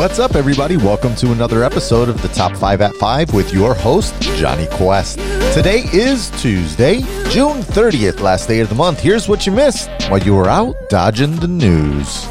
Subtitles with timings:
[0.00, 0.78] What's up, everybody?
[0.78, 5.18] Welcome to another episode of the Top 5 at 5 with your host, Johnny Quest.
[5.52, 8.98] Today is Tuesday, June 30th, last day of the month.
[8.98, 12.26] Here's what you missed while you were out dodging the news.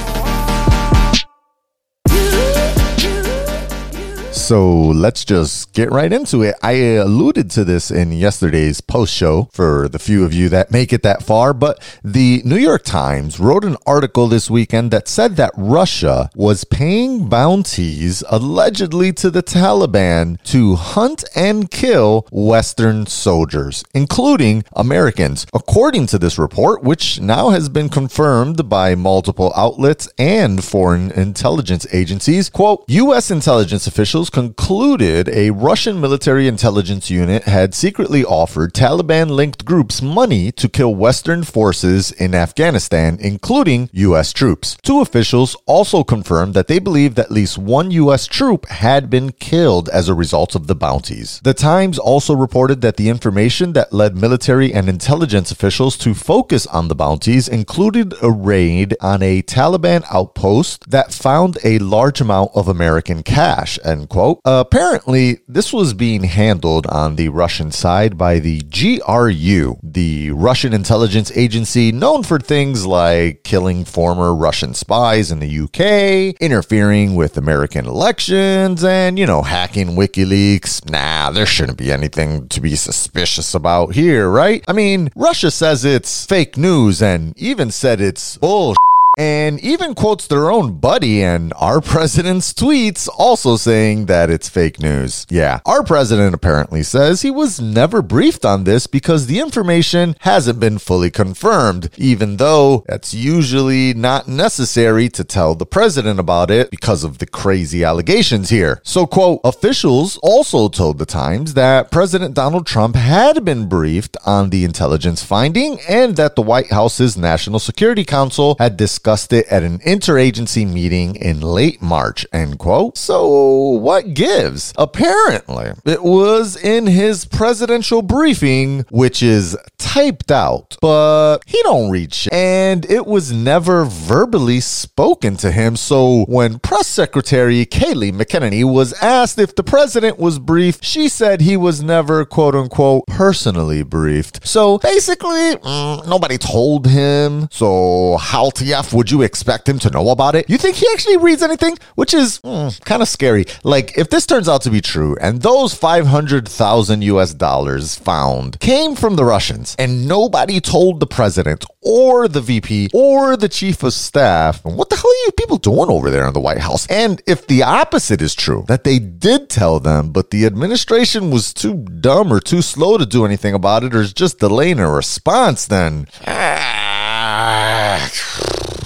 [4.50, 6.56] So let's just get right into it.
[6.64, 10.92] I alluded to this in yesterday's post show for the few of you that make
[10.92, 15.36] it that far, but the New York Times wrote an article this weekend that said
[15.36, 23.84] that Russia was paying bounties allegedly to the Taliban to hunt and kill Western soldiers,
[23.94, 25.46] including Americans.
[25.54, 31.86] According to this report, which now has been confirmed by multiple outlets and foreign intelligence
[31.94, 33.30] agencies, quote, U.S.
[33.30, 40.50] intelligence officials concluded a Russian military intelligence unit had secretly offered Taliban linked groups money
[40.54, 44.32] to kill Western forces in Afghanistan, including U.S.
[44.32, 44.78] troops.
[44.82, 48.28] Two officials also confirmed that they believed at least one U.S.
[48.28, 51.42] troop had been killed as a result of the bounties.
[51.44, 56.66] The Times also reported that the information that led military and intelligence officials to focus
[56.68, 62.52] on the bounties included a raid on a Taliban outpost that found a large amount
[62.56, 64.42] of American cash, end quote quote.
[64.46, 71.32] Apparently, this was being handled on the Russian side by the GRU, the Russian intelligence
[71.36, 77.86] agency known for things like killing former Russian spies in the UK, interfering with American
[77.86, 80.90] elections, and, you know, hacking WikiLeaks.
[80.90, 84.64] Nah, there shouldn't be anything to be suspicious about here, right?
[84.68, 88.78] I mean, Russia says it's fake news and even said it's bullshit
[89.20, 94.80] and even quotes their own buddy and our president's tweets also saying that it's fake
[94.80, 95.28] news.
[95.30, 100.62] Yeah, our president apparently says he was never briefed on this because the information hasn't
[100.62, 106.72] been fully confirmed, even though that's usually not necessary to tell the president about it
[106.72, 108.80] because of the crazy allegations here.
[108.86, 114.50] So, quote, officials also told the Times that President Donald Trump had been briefed on
[114.50, 119.48] the intelligence finding and that the White House's National Security Council had discussed discussed it
[119.48, 122.96] at an interagency meeting in late March, end quote.
[122.96, 124.72] So what gives?
[124.78, 132.14] Apparently, it was in his presidential briefing, which is typed out, but he don't read
[132.14, 132.32] shit.
[132.32, 135.76] And it was never verbally spoken to him.
[135.76, 141.42] So when press secretary Kayleigh McEnany was asked if the president was briefed, she said
[141.42, 144.46] he was never quote unquote personally briefed.
[144.46, 147.48] So basically, mm, nobody told him.
[147.52, 150.50] So how TF would you expect him to know about it?
[150.50, 151.78] You think he actually reads anything?
[151.96, 153.46] Which is mm, kind of scary.
[153.64, 158.96] Like, if this turns out to be true and those 500,000 US dollars found came
[158.96, 163.94] from the Russians and nobody told the president or the VP or the chief of
[163.94, 166.88] staff, what the hell are you people doing over there in the White House?
[166.88, 171.54] And if the opposite is true, that they did tell them, but the administration was
[171.54, 174.90] too dumb or too slow to do anything about it or is just delaying a
[174.90, 176.08] response, then.
[176.28, 178.10] Ah,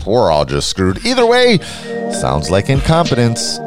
[0.05, 1.05] we're all just screwed.
[1.05, 1.59] Either way,
[2.11, 3.59] sounds like incompetence.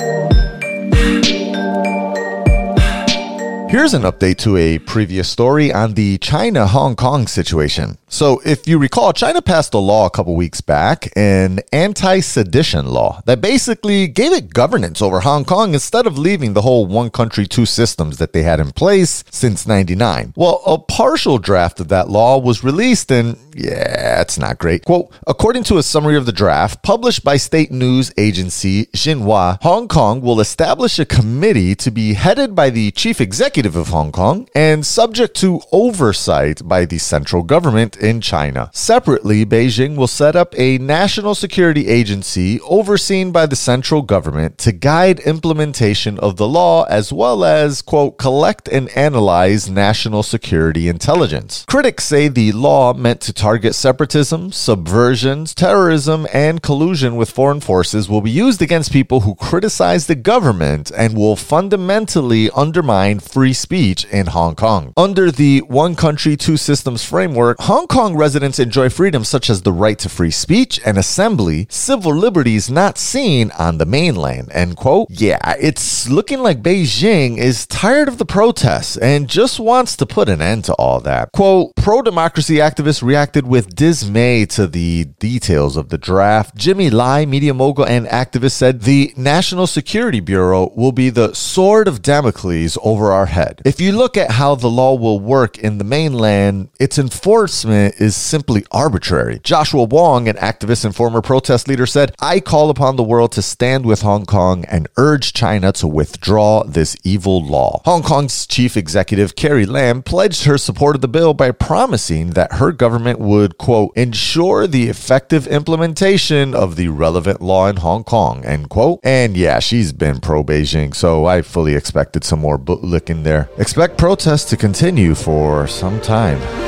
[3.69, 7.99] Here's an update to a previous story on the China Hong Kong situation.
[8.09, 12.87] So, if you recall, China passed a law a couple weeks back, an anti sedition
[12.87, 17.11] law, that basically gave it governance over Hong Kong instead of leaving the whole one
[17.11, 20.35] country, two systems that they had in place since 99.
[20.37, 24.85] Well, a partial draft of that law was released, and yeah, it's not great.
[24.85, 29.89] Quote According to a summary of the draft published by state news agency Xinhua, Hong
[29.89, 34.47] Kong will establish a committee to be headed by the chief executive of Hong Kong
[34.55, 38.71] and subject to oversight by the central government in China.
[38.75, 44.73] Separately, Beijing will set up a national security agency overseen by the central government to
[44.73, 51.65] guide implementation of the law as well as, quote, collect and analyze national security intelligence.
[51.67, 58.09] Critics say the law meant to target separatism, subversions, terrorism, and collusion with foreign forces
[58.09, 64.05] will be used against people who criticize the government and will fundamentally undermine free speech
[64.07, 64.93] in Hong Kong.
[64.97, 69.63] Under the one country, two systems framework, Hong Hong Kong residents enjoy freedoms such as
[69.63, 74.49] the right to free speech and assembly, civil liberties not seen on the mainland.
[74.51, 75.09] End quote.
[75.11, 80.29] Yeah, it's looking like Beijing is tired of the protests and just wants to put
[80.29, 81.31] an end to all that.
[81.33, 86.57] Quote, pro democracy activists reacted with dismay to the details of the draft.
[86.57, 91.87] Jimmy Lai, media mogul and activist, said the National Security Bureau will be the sword
[91.87, 93.63] of Damocles over our head.
[93.65, 98.17] If you look at how the law will work in the mainland, its enforcement is
[98.17, 99.39] simply arbitrary.
[99.45, 103.43] Joshua Wong, an activist and former protest leader, said, I call upon the world to
[103.43, 107.83] stand with Hong Kong and urge China to withdraw this evil law.
[107.85, 112.55] Hong Kong's chief executive, Carrie Lam, pledged her support of the bill by promising that
[112.55, 118.45] her government would, quote, ensure the effective implementation of the relevant law in Hong Kong,
[118.45, 119.01] end quote.
[119.05, 123.51] And yeah, she's been pro Beijing, so I fully expected some more bootlicking there.
[123.59, 126.66] Expect protests to continue for some time.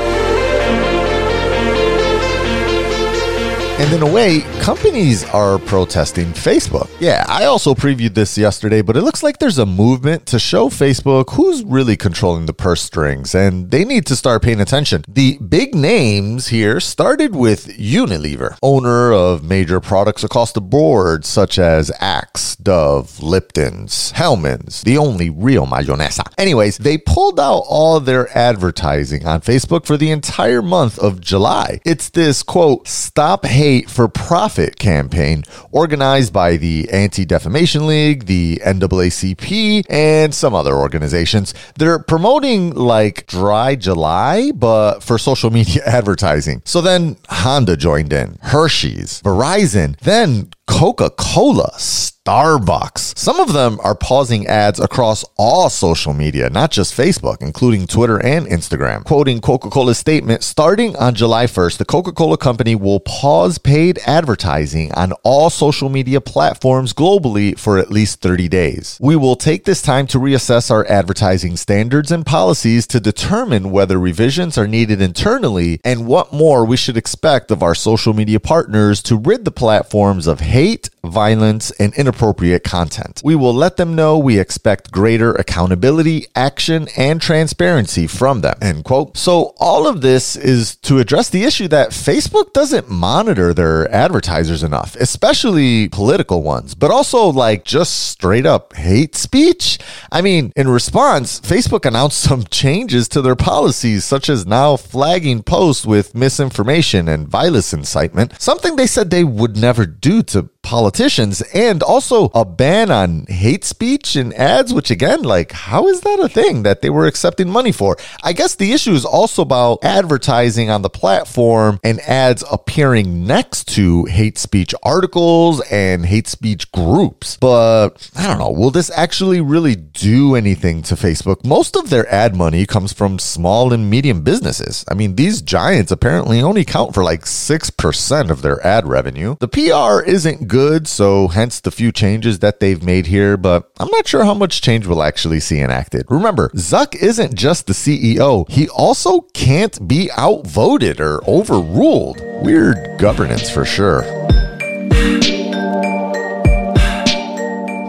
[3.80, 6.90] And in a way, companies are protesting Facebook.
[6.98, 10.69] Yeah, I also previewed this yesterday, but it looks like there's a movement to show
[10.69, 15.04] Facebook who's really controlling the purse strings, and they need to start paying attention.
[15.06, 21.56] The big names here started with Unilever, owner of major products across the board, such
[21.56, 26.25] as Axe, Dove, Lipton's, Hellmann's, the only real mayonesa.
[26.36, 31.80] Anyways, they pulled out all their advertising on Facebook for the entire month of July.
[31.84, 38.61] It's this quote, stop hate For Profit campaign organized by the Anti Defamation League, the
[38.65, 41.55] NAACP, and some other organizations.
[41.76, 46.62] They're promoting like Dry July, but for social media advertising.
[46.65, 53.17] So then Honda joined in, Hershey's, Verizon, then Coca Cola, Starbucks.
[53.19, 58.23] Some of them are pausing ads across all social media, not just Facebook, including Twitter
[58.23, 59.03] and Instagram.
[59.03, 63.99] Quoting Coca Cola's statement starting on July 1st, the Coca Cola Company will pause paid
[64.06, 68.99] advertising on all social media platforms globally for at least 30 days.
[69.00, 73.99] We will take this time to reassess our advertising standards and policies to determine whether
[73.99, 79.03] revisions are needed internally and what more we should expect of our social media partners
[79.05, 83.21] to rid the platforms of hate hate, violence, and inappropriate content.
[83.25, 88.56] We will let them know we expect greater accountability, action, and transparency from them.
[88.61, 89.17] End quote.
[89.17, 94.62] So all of this is to address the issue that Facebook doesn't monitor their advertisers
[94.62, 99.79] enough, especially political ones, but also like just straight up hate speech.
[100.11, 105.43] I mean, in response, Facebook announced some changes to their policies, such as now flagging
[105.43, 110.50] posts with misinformation and violence incitement, something they said they would never do to
[110.88, 116.00] politicians and also a ban on hate speech and ads, which again, like, how is
[116.00, 117.94] that a thing that they were accepting money for?
[118.23, 123.69] I guess the issue is also about advertising on the platform and ads appearing next
[123.75, 127.37] to hate speech articles and hate speech groups.
[127.37, 131.44] But I don't know, will this actually really do anything to Facebook?
[131.44, 134.87] Most of their ad money comes from small and medium businesses.
[134.90, 139.37] I mean, these giants apparently only count for like 6% of their ad revenue.
[139.38, 143.70] The PR isn't good good, so hence the few changes that they've made here, but
[143.80, 146.06] I'm not sure how much change we'll actually see enacted.
[146.08, 152.20] Remember, Zuck isn't just the CEO, he also can't be outvoted or overruled.
[152.42, 154.02] Weird governance for sure.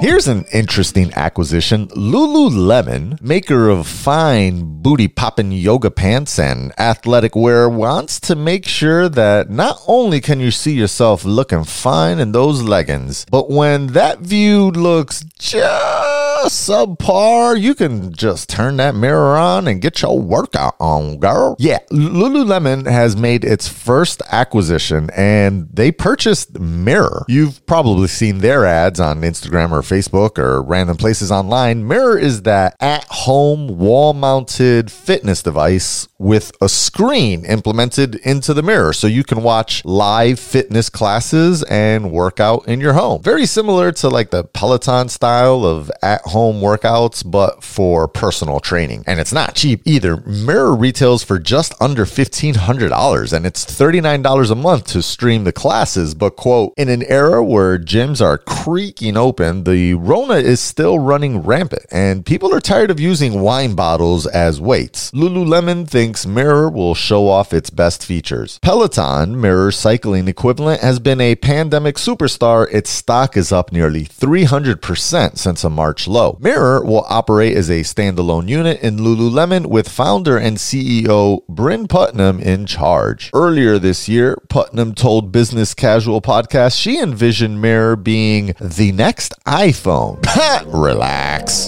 [0.02, 1.88] Here's an interesting acquisition.
[1.90, 9.10] Lululemon, maker of fine booty popping yoga pants and athletic wear, wants to make sure
[9.10, 14.20] that not only can you see yourself looking fine in those leggings, but when that
[14.20, 20.76] view looks just subpar, you can just turn that mirror on and get your workout
[20.80, 21.56] on, girl.
[21.60, 27.26] Yeah, Lululemon has made its first acquisition and they purchased Mirror.
[27.28, 32.44] You've probably seen their ads on Instagram or Facebook or random places online, Mirror is
[32.44, 39.08] that at home wall mounted fitness device with a screen implemented into the mirror so
[39.08, 43.22] you can watch live fitness classes and workout in your home.
[43.24, 49.04] Very similar to like the Peloton style of at home workouts, but for personal training.
[49.06, 50.18] And it's not cheap either.
[50.18, 56.16] Mirror retails for just under $1,500 and it's $39 a month to stream the classes.
[56.16, 61.40] But, quote, in an era where gyms are creaking open, the Rona is still running
[61.40, 65.12] rampant, and people are tired of using wine bottles as weights.
[65.12, 68.60] Lululemon thinks Mirror will show off its best features.
[68.62, 72.68] Peloton, Mirror's cycling equivalent, has been a pandemic superstar.
[72.72, 76.19] Its stock is up nearly 300% since a March low.
[76.40, 82.42] Mirror will operate as a standalone unit in Lululemon with founder and CEO Bryn Putnam
[82.42, 83.30] in charge.
[83.34, 90.20] Earlier this year, Putnam told Business Casual podcast she envisioned Mirror being the next iPhone.
[90.66, 91.68] Relax.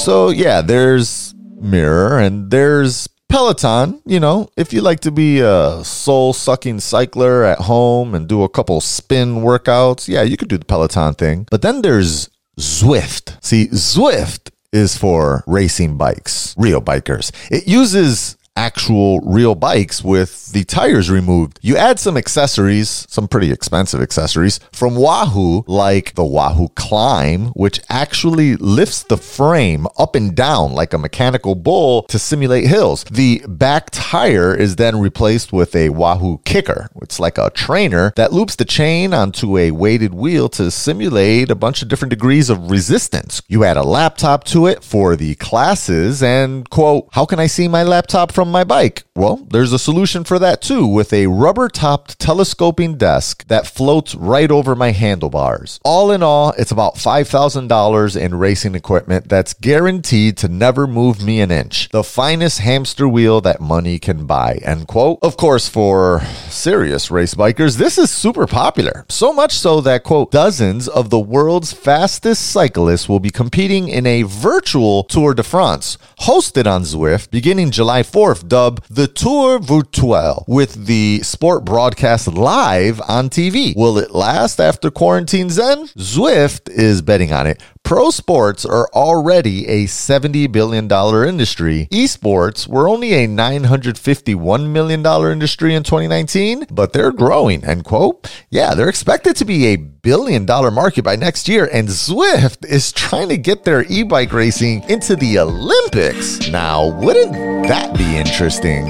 [0.00, 4.02] So, yeah, there's Mirror and there's Peloton.
[4.04, 8.42] You know, if you like to be a soul sucking cycler at home and do
[8.42, 11.46] a couple spin workouts, yeah, you could do the Peloton thing.
[11.50, 13.42] But then there's Zwift.
[13.42, 17.32] See, Zwift is for racing bikes, real bikers.
[17.50, 21.58] It uses actual real bikes with the tires removed.
[21.62, 27.80] You add some accessories, some pretty expensive accessories from Wahoo, like the Wahoo Climb, which
[27.88, 33.04] actually lifts the frame up and down like a mechanical bull to simulate hills.
[33.04, 36.88] The back tire is then replaced with a Wahoo KICKR.
[37.00, 41.54] It's like a trainer that loops the chain onto a weighted wheel to simulate a
[41.54, 43.40] bunch of different degrees of resistance.
[43.48, 47.66] You add a laptop to it for the classes and quote, how can I see
[47.66, 49.04] my laptop from my bike?
[49.14, 54.14] Well, there's a solution for that too with a rubber topped telescoping desk that floats
[54.14, 55.80] right over my handlebars.
[55.84, 61.40] All in all, it's about $5,000 in racing equipment that's guaranteed to never move me
[61.40, 61.88] an inch.
[61.90, 64.60] The finest hamster wheel that money can buy.
[64.62, 65.18] End quote.
[65.22, 69.04] Of course, for serious race bikers, this is super popular.
[69.08, 74.06] So much so that, quote, dozens of the world's fastest cyclists will be competing in
[74.06, 80.44] a virtual Tour de France hosted on Zwift beginning July 4th, dubbed the Tour Virtuel,
[80.46, 83.74] with the sport broadcast live on TV.
[83.76, 85.88] Will it last after quarantine's end?
[85.96, 87.60] Zwift is betting on it.
[87.90, 90.84] Pro sports are already a $70 billion
[91.28, 91.88] industry.
[91.90, 98.30] Esports were only a $951 million industry in 2019, but they're growing, end quote.
[98.48, 102.92] Yeah, they're expected to be a billion dollar market by next year, and Zwift is
[102.92, 106.48] trying to get their e bike racing into the Olympics.
[106.48, 107.32] Now, wouldn't
[107.66, 108.86] that be interesting?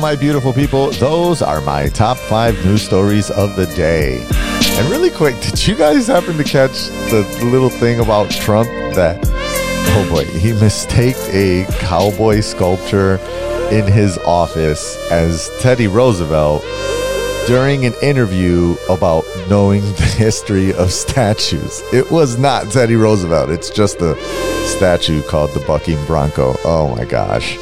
[0.00, 4.24] My beautiful people, those are my top five news stories of the day.
[4.78, 9.18] And really quick, did you guys happen to catch the little thing about Trump that,
[9.26, 13.16] oh boy, he mistaked a cowboy sculpture
[13.70, 16.62] in his office as Teddy Roosevelt
[17.46, 21.82] during an interview about knowing the history of statues.
[21.92, 24.14] It was not Teddy Roosevelt, it's just a
[24.64, 26.56] statue called the Bucking Bronco.
[26.64, 27.58] Oh my gosh.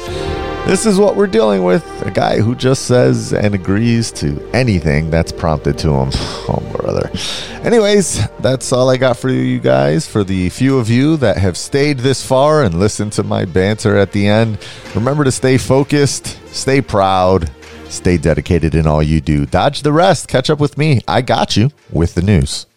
[0.67, 1.85] This is what we're dealing with.
[2.07, 6.11] A guy who just says and agrees to anything that's prompted to him.
[6.49, 7.11] Oh, brother.
[7.65, 10.07] Anyways, that's all I got for you guys.
[10.07, 13.97] For the few of you that have stayed this far and listened to my banter
[13.97, 14.59] at the end,
[14.95, 17.51] remember to stay focused, stay proud,
[17.89, 19.45] stay dedicated in all you do.
[19.45, 20.29] Dodge the rest.
[20.29, 21.01] Catch up with me.
[21.05, 22.67] I got you with the news.